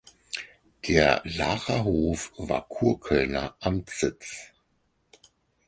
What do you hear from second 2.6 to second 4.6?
kurkölner Amtssitz.